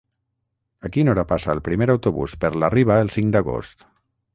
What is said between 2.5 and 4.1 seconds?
la Riba el cinc d'agost?